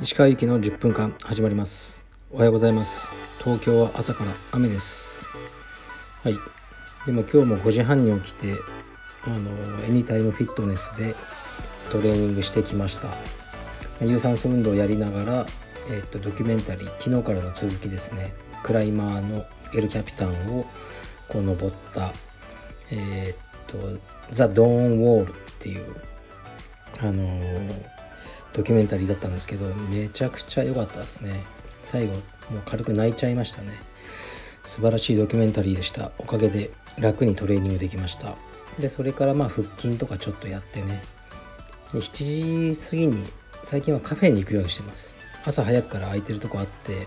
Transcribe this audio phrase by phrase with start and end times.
[0.00, 2.06] 石川行きの10分間始まります。
[2.30, 3.12] おはようございます。
[3.42, 5.26] 東京は朝から雨です。
[6.22, 6.36] はい。
[7.06, 8.54] でも今日も5時半に起きて
[9.24, 9.50] あの
[9.84, 11.16] エニタイムフィットネスで
[11.90, 13.08] トレーニングしてきました。
[14.04, 15.46] 有酸素運動をやりながら、
[15.90, 18.32] えっと、ドキュメンタリー昨日からの続きですね。
[18.62, 19.44] クライマーの
[19.74, 20.64] エル・キャピタンを
[21.28, 22.12] こう登った
[22.90, 23.78] えー、っと
[24.30, 25.84] ザ・ドーン・ウォールっていう
[27.00, 27.40] あの、
[28.52, 31.44] ドキュメンタリーだったんですけどめちゃくちゃ良かったですね。
[31.82, 32.22] 最後もう
[32.66, 33.72] 軽く泣いちゃいましたね。
[34.64, 36.10] 素晴らしいドキュメンタリーでした。
[36.18, 38.34] おかげで楽にトレーニングできました。
[38.80, 41.02] でそれからまあ腹筋とかちょっとやってね。
[41.92, 43.24] で7時過ぎに
[43.64, 45.14] 最近はカフェに行くようにしてます。
[45.44, 47.06] 朝早くから空いてるとこあって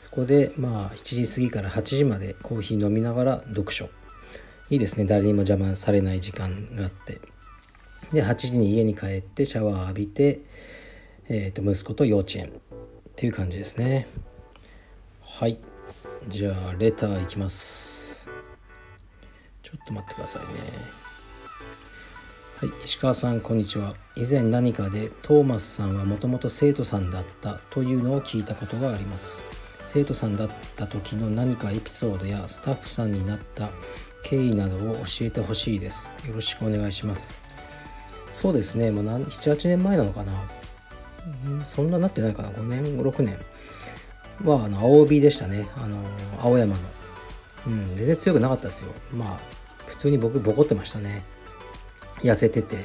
[0.00, 3.90] そこでまあ7時過ぎから8時までコーヒー飲みながら読書。
[4.70, 5.04] いいですね。
[5.04, 7.20] 誰にも邪魔されない時間があって。
[8.12, 10.40] で8時に家に帰ってシャワー浴びて、
[11.28, 12.52] えー、と息子と幼稚園。
[13.10, 14.06] っていう感じですね。
[15.22, 15.58] はい。
[16.28, 18.28] じゃあレターいきます。
[19.62, 20.48] ちょっと待ってくださいね。
[22.60, 23.94] はい、石川さんこんにちは。
[24.16, 29.44] 以前何かでトーマスさんはもともと生徒さんだったというのを聞いたことがあります。
[29.80, 33.68] 生徒さんだった時の何かエピソードやスタッフさんになった
[34.22, 36.12] 経緯などを教えてほしいです。
[36.26, 37.42] よろしくお願いします。
[38.32, 38.90] そうですね。
[38.90, 40.32] もう78年前なのかな、
[41.46, 42.50] うん、そんななってないかな。
[42.50, 43.38] 5年6年。
[44.44, 45.68] はあの青帯でしたね。
[45.76, 45.98] あの
[46.40, 46.80] 青山の。
[47.66, 48.92] うん全然強くなかったですよ。
[49.12, 49.38] まあ
[49.86, 51.22] 普通に僕ボコってましたね。
[52.20, 52.84] 痩せてて。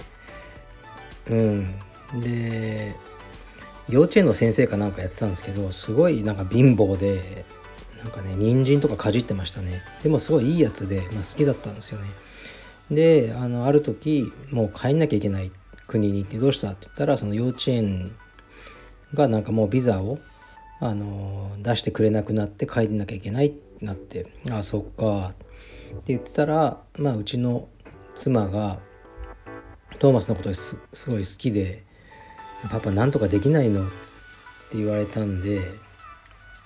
[1.29, 1.75] うん。
[2.21, 2.95] で
[3.89, 7.45] 幼稚園の先生かなんかやってたんですけどすごいなんか貧乏で
[8.05, 12.07] なんかね人参とかかじってましたねでもすごいいいやつで、まあ、好きだったんですよね
[12.91, 15.51] であのある時もう帰んなきゃいけない
[15.87, 18.15] 国に行ってどうしたって言ったらその幼稚園
[19.15, 20.19] がなんかもうビザを
[20.79, 27.67] あの出してくれなくなって帰んなきゃいけないってなってああそっかって言ってたらまあうちの
[28.13, 28.79] 妻が
[29.99, 31.83] トーマスのことすすごい好きで
[32.71, 33.89] 「パパなんとかできないの?」っ
[34.71, 35.73] て言われたんで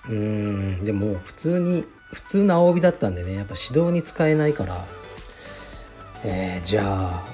[0.08, 4.84] うんでも普通に普通の青帯だったんでねやっぱ指導に使えないから
[6.24, 7.24] えー、じゃあ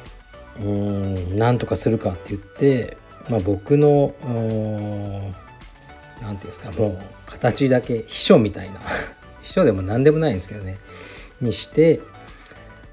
[0.60, 2.96] うんなんとかするかって言って、
[3.28, 4.14] まあ、僕の
[6.20, 8.80] 何て言うんですかもう形だけ秘書みたいな
[9.42, 10.78] 秘書でも何でもないんですけどね
[11.40, 12.00] にして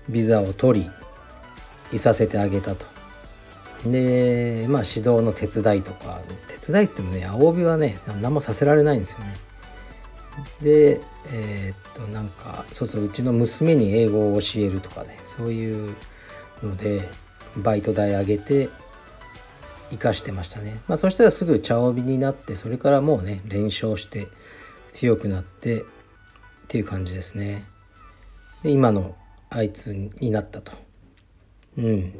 [0.10, 0.92] ビザを取り
[1.96, 2.86] いさせてあげたと。
[3.86, 6.22] でまあ指導の手伝いとか
[6.62, 9.36] 手伝いって言ってもね青帯はね何もさせられないんですよね。
[10.62, 11.02] で
[11.32, 15.96] えー、っとなんかそうそううちの娘に英語を教えるとかねそういう
[16.64, 17.08] ので
[17.58, 18.70] バイト代上げて
[19.92, 20.80] 生かしてましたね。
[20.88, 24.28] まあそしたらすぐ茶帯になってそれからもうね連勝して
[24.90, 25.86] 強くなってっ
[26.68, 27.66] ていう感じですね。
[28.64, 29.16] で今の
[29.50, 30.72] あいつになったと。
[31.78, 32.12] うん。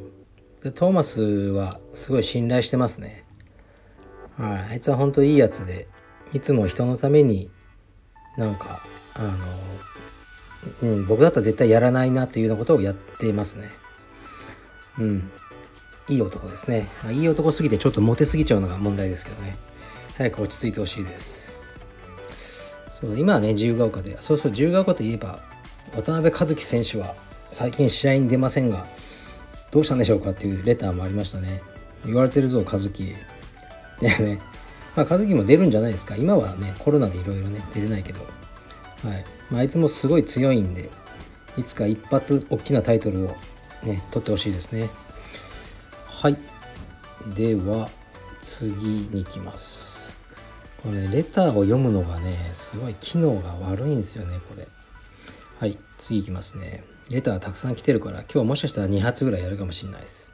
[0.62, 3.24] でトーマスはすごい信頼してますね。
[4.36, 4.58] はい。
[4.70, 5.88] あいつは本当いいやつで
[6.32, 7.50] いつも人のために
[8.36, 8.80] なんか
[9.14, 13.70] あの、うん、僕だったら絶対やらないなというようなことをやってますね。
[14.98, 15.30] うん。
[16.08, 16.88] いい男ですね。
[17.10, 19.56] いい男すぎてちょっとモテすぎちゃうのが問題ですけどね。
[20.16, 21.58] 早く落ち着いてほしいです。
[23.00, 24.16] そう今はね自由が丘で。
[24.20, 25.40] そうそう自由が丘といえば
[25.94, 27.14] 渡辺和樹選手は
[27.52, 28.86] 最近試合に出ませんが
[29.70, 31.62] どうしたんでしょうかっていうレターもありましたね。
[32.04, 33.14] 言われてるぞ和樹。
[34.00, 34.38] で ね
[34.96, 36.16] まあ、和樹も出るんじゃないですか。
[36.16, 38.20] 今はね、コロナでいろいろね、出れないけど。
[38.20, 39.24] はい。
[39.50, 40.90] まあ、いつもすごい強いんで、
[41.56, 43.36] いつか一発大きなタイトルを
[43.82, 44.88] ね、取ってほしいですね。
[46.06, 46.38] はい。
[47.34, 47.90] では、
[48.42, 50.18] 次に行きます。
[50.82, 54.68] これね、レターを読むのがね、すごい機能が悪いんですよね、これ。
[55.58, 56.84] はい、次行きますね。
[57.10, 60.30] レターたくさん来てるから、今日もしかしたら2発ぐらいやるかもしれないです。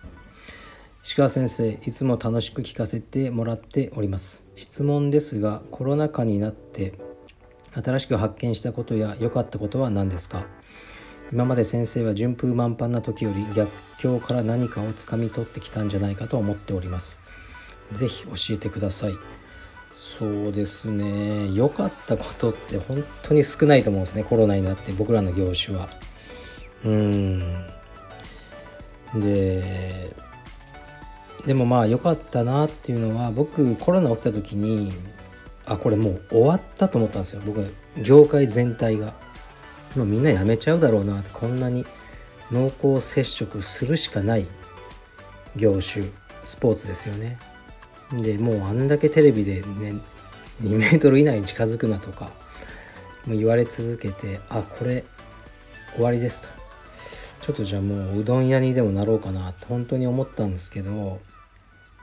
[1.03, 4.45] 石川先生いつも楽しく聞かせてもらっております。
[4.55, 6.93] 質問ですがコロナ禍になって
[7.73, 10.45] 新しく発見したことや良かったことは何ですか？
[11.33, 17.23] 今まで先生は順風満帆な時より逆境から何かをつかみ取ってきたんじゃないかと思っております。
[17.93, 19.13] 是非教えてください。
[19.95, 21.51] そうですね。
[21.55, 25.89] 良かったことって本当に少ないと思うんですねコロナになって僕らの業種は。
[26.85, 26.93] うー
[29.17, 29.21] ん。
[29.21, 30.15] で
[31.47, 34.93] でもまあ良かったなっていうのは僕コロナ起きた時に
[35.67, 37.43] あこれもう終わったと思ったんですよ。
[37.45, 37.65] 僕
[38.03, 39.15] 業界全体が。
[39.97, 41.85] もうみんな辞めちゃうだろうなってこんなに
[42.53, 44.47] 濃厚接触するしかない
[45.57, 46.07] 業種
[46.45, 47.39] スポーツですよね。
[48.13, 49.95] でもうあんだけテレビでね
[50.63, 52.31] 2メートル以内に近づくなとか
[53.27, 55.05] もう言われ続けてあこれ
[55.95, 56.49] 終わりですと。
[57.41, 61.19] ちょっとじゃあもううどん屋にでもなろうかなと本当に思ったんですけど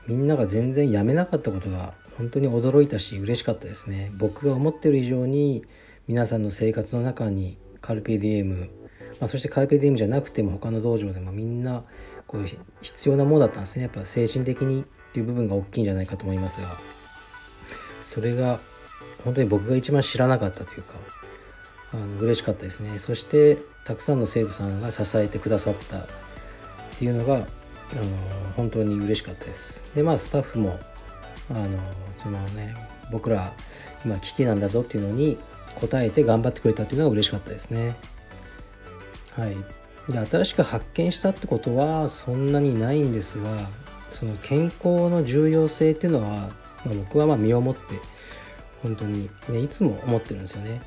[0.08, 4.12] みんなが全然やめなかったことが本当に驚いたし嬉しかったですね。
[4.18, 5.66] 僕が思ってる以上に
[6.08, 8.70] 皆さんの生活の中にカルペディエム、
[9.20, 11.84] まあ、そしてカルペディエムじゃなくても他の道場でもみんな
[12.26, 12.46] こう
[12.82, 13.84] 必要なものだったんですね。
[13.84, 16.68] やっぱ精神的にっていう部分が大きいんじゃないかと思いますが。
[18.04, 18.62] それが
[19.24, 20.96] 本当に僕が一番知らなかったというか
[21.92, 23.00] あの嬉しかったですね。
[23.00, 26.06] そしてたくさんの生徒さんが支えてくださったっ
[26.98, 27.48] ていうのが
[27.94, 28.04] あの
[28.56, 29.86] 本当に嬉しかったです。
[29.96, 30.80] でまあスタッフも
[31.50, 31.68] あの
[32.18, 32.76] そのね
[33.12, 33.54] 僕ら
[34.04, 35.38] 今危機なんだぞっていうのに
[35.82, 37.96] 応えて頑張ってくれたっていうのが嬉しかったですね。
[39.32, 39.56] はい。
[40.12, 43.70] で新しく発見したってことはそんなにないんですが
[44.10, 46.30] その健康の重要性っていうのは、
[46.86, 47.82] まあ、僕はまあ身をもって
[48.82, 50.82] 本当に、ね、いつも思ってるんですよね。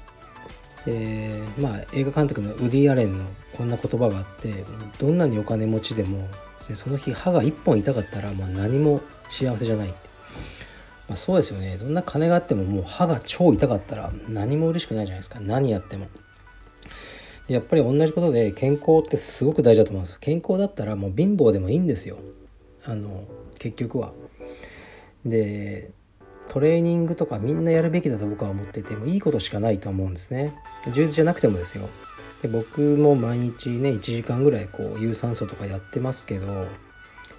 [0.86, 3.24] でまあ映画監督のウディ・アレンの
[3.56, 4.64] こんな言葉があって
[4.98, 6.26] どんなにお金持ちでも
[6.68, 9.96] でその日歯が1本痛かったらもう何も幸せじゃないって、
[11.08, 11.76] まあ、そうですよね。
[11.78, 15.40] どんな金があってももう歯が超痛かったら何も嬉しくないじゃないですか。
[15.40, 16.06] 何やっても。
[17.48, 22.18] やっぱり同じことで健康ってすごく大事だと思うんです健康だったらもう貧乏でもいいんですよ。
[22.84, 23.24] あの
[23.58, 24.12] 結局は。
[25.24, 25.90] で
[26.48, 30.54] トレーニングとかみんなやるべきだと僕は思っててもいいことしかないと思うんですね。
[30.94, 31.88] 充実じゃなくてもですよ。
[32.42, 36.66] で僕も毎日ね1時間ぐらいこう有酸素とかやってますけど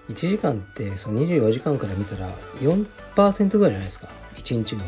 [0.09, 4.07] 1時間ってその24時間から見たら4%ぐらいじゃないですか。
[4.37, 4.83] 1日の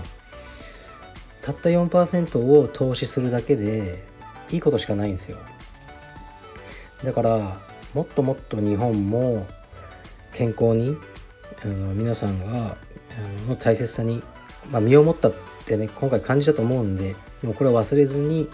[1.42, 4.04] たった4%を投資するだけで
[4.50, 5.38] いいことしかないんですよ。
[7.04, 7.58] だから
[7.94, 9.46] もっともっと日本も
[10.34, 10.98] 健康に
[11.64, 12.78] あの皆さんが
[13.48, 14.24] あの大切さに、
[14.72, 15.34] まあ、身をもったっ
[15.66, 18.50] てね今回感じたと思うんででもこれは忘れずに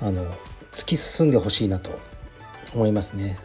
[0.00, 0.24] あの
[0.72, 1.98] 突き進んでほしいなと
[2.74, 3.38] 思いますね。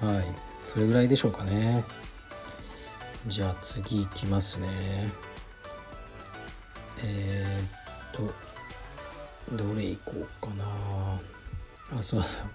[0.00, 0.24] はい。
[0.64, 1.84] それぐらいでしょうかね。
[3.26, 4.68] じゃあ次いきますね。
[7.02, 8.28] えー、っ
[9.48, 10.64] とどれいこうかな。
[11.98, 12.46] あそうそう。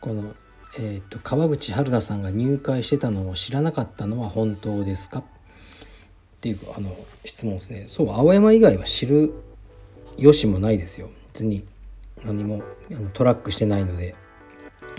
[0.00, 0.34] この
[0.78, 5.18] えーと、と川口春奈さんが入会してたのを知らなかったのは本当ですか？
[5.18, 5.24] っ
[6.40, 7.84] ていうあの質問ですね。
[7.88, 9.34] そう青山以外は知る
[10.16, 11.10] よしもないですよ。
[11.32, 11.66] 別に
[12.24, 14.14] 何もあのトラックしてないので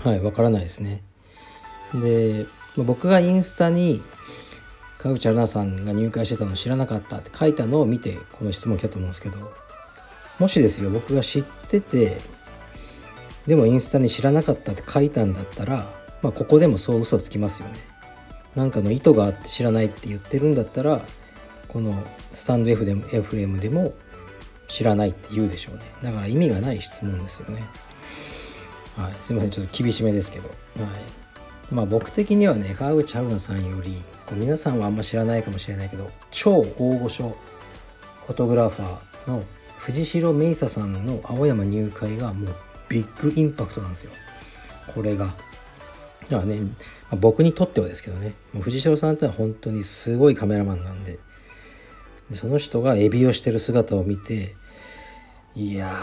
[0.03, 1.03] はいわからないですね
[1.93, 2.45] で
[2.77, 4.01] 僕がインスタに
[4.97, 9.37] 川口春奈さんが入会してたの知らなかったって書いたのを見てこの質問来たと思うんですけど
[10.39, 12.17] もしですよ僕が知ってて
[13.47, 15.85] でもインスタに知らなかったって書いたんだったら、
[16.21, 17.75] まあ、ここでもそう嘘つきますよね。
[18.55, 21.01] なんかの意図があって知らないって言ってるんだったら
[21.67, 21.93] この
[22.33, 23.93] スタンド FM でも
[24.73, 25.83] 知らないって言うでしょうね。
[26.01, 27.63] だから意味がない質問ですよね。
[28.97, 30.49] はい、すいませんちょっと厳しめですけど。
[30.49, 30.55] は
[30.85, 31.23] い
[31.71, 34.01] まあ、僕的にはね川口春奈さんより
[34.33, 37.35] 皆さんはあんま知らないかもしれないけど超大御所
[38.27, 39.43] フォトグラファーの
[39.79, 42.55] 藤代芽衣さんの青山入会がもう
[42.89, 44.11] ビッグインパクトなんですよ
[44.93, 46.67] これがだからね、ま
[47.13, 51.17] あ、僕にとってはですけどね藤代さんってのは本当にすごいカメラマンなんで
[52.33, 54.55] その人がエビをしてる姿を見て
[55.55, 55.93] いや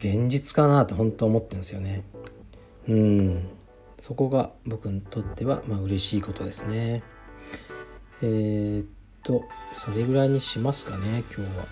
[0.00, 2.04] ー現実かなって本当思ってるんですよね。
[2.88, 3.48] うん。
[4.00, 7.02] そこが僕にとってはまあ嬉しいことですね。
[8.22, 8.86] えー、っ
[9.22, 11.66] とそれぐらいにしますかね今日は。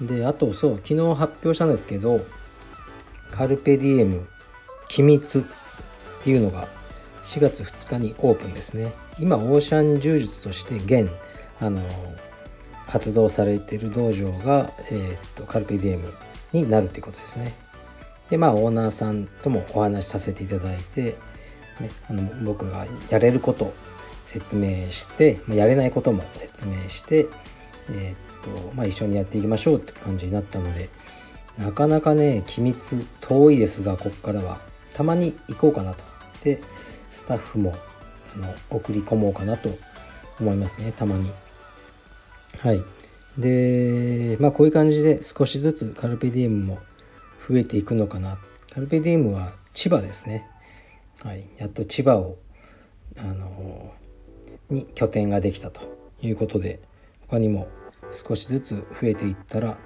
[0.00, 2.20] であとそう昨日発表したんですけど
[3.30, 4.26] カルペディエム
[4.88, 6.66] 機密っていうのが
[7.22, 8.92] 4月2日にオープンですね。
[9.18, 11.10] 今オーシャン柔術として現
[11.60, 11.80] あの
[12.86, 16.12] 活動されている道場が、えー、っとカルペディエム
[16.52, 17.54] になるということですね。
[18.30, 21.16] でまあオーナーさんともお話しさせていただいて、
[21.80, 23.72] ね、あの僕がやれること
[24.26, 27.26] 説明してやれないことも説明して、
[27.90, 30.88] えー、っとまあ、一緒にやっていきましょうって感じになったので
[31.58, 34.74] なかなかね機密遠いですがここからは。
[34.94, 36.04] たまに行こうかなと。
[36.42, 36.60] で
[37.10, 37.74] スタッフも
[38.34, 39.70] あの送り込もうかなと
[40.40, 40.92] 思いますね。
[40.92, 41.30] たまに。
[42.58, 42.82] はい。
[43.38, 46.78] でまあこういう感じで少しずつカルペディエムも
[47.48, 48.38] 増えていくのかな。
[48.72, 50.48] カルペディエムは千葉ですね。
[51.22, 51.44] はい。
[51.58, 52.36] やっと千葉を
[53.18, 53.92] あの
[54.70, 55.80] に拠点ができたと
[56.22, 56.80] いうことで
[57.28, 57.68] 他にも
[58.10, 59.76] 少しずつ増えていったら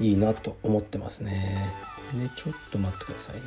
[0.00, 1.58] いいなと思ってますね。
[2.12, 3.40] でちょっと待ってくださいね。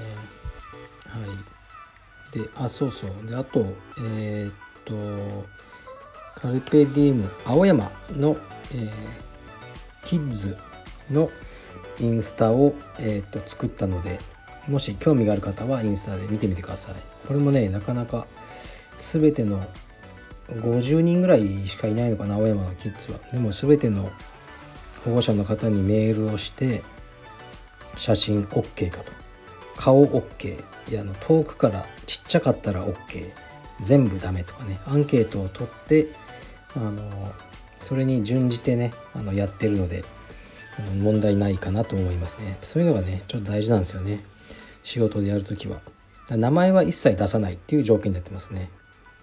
[1.05, 2.39] はい。
[2.39, 3.11] であそうそう。
[3.27, 3.65] であと
[3.99, 4.53] えー、っ
[4.85, 5.45] と
[6.39, 8.37] カルペディウム青山の、
[8.71, 8.89] えー、
[10.03, 10.55] キッズ
[11.09, 11.31] の
[11.99, 14.19] インスタを、えー、っと作ったので
[14.67, 16.95] もし興味がある方はインスタで見てみてください。
[17.27, 18.27] これもねなかなか
[19.13, 19.65] 全ての
[20.49, 23.19] 50人ぐらいしかいないのかな青山のキッズは。
[23.31, 24.11] でも全ての
[25.03, 26.83] 保護者の方にメールをして
[27.95, 29.11] 写真 OK かと。
[29.75, 33.31] 顔 OK いやあの遠くからちっちゃかったら OK
[33.81, 34.79] 全部ダメとかね。
[34.85, 36.07] アンケートを取って
[36.75, 37.01] あの
[37.81, 40.03] それに準じてねあのやってるので
[41.01, 42.57] 問題ないかなと思いますね。
[42.61, 44.23] そういうのがねちょっと大事なんですよね。
[44.83, 45.79] 仕事でやるときは。
[46.29, 48.69] 名前は一切出さないっていう条件になってますね。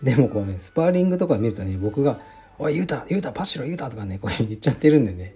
[0.03, 2.19] でもこうねスパーリングとか見るとね僕が
[2.59, 5.35] 「おい言うた言うたパシロ言うた」とかねこう言っちゃってるんでね。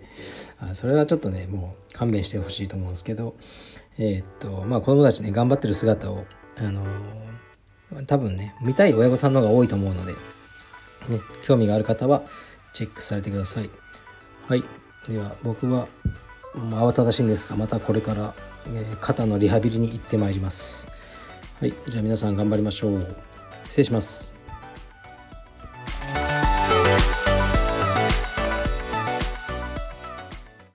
[0.61, 3.35] あそれはちょっとねもう勘弁してほしいと思うんですけど。
[4.01, 6.25] えー、っとまあ子供たちね頑張ってる姿を
[6.57, 10.15] あのー、多分ね見たい親御さんの方が多いと思うので、
[11.09, 12.23] ね、興味がある方は
[12.73, 13.71] チェックされてください。
[14.49, 14.65] はい。
[15.09, 15.89] では僕は
[16.55, 18.35] 慌ただしいんですがまたこれから、
[18.69, 20.89] え、肩のリハビリに行ってまいります。
[21.61, 21.75] はい。
[21.89, 23.17] じゃあ皆さん頑張りましょう。
[23.67, 24.38] 失礼します。